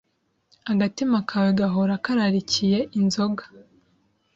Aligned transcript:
Agatima 0.71 1.19
kawe 1.29 1.49
gahora 1.59 1.93
kararikiye 2.05 2.79
inzoga 2.99 3.43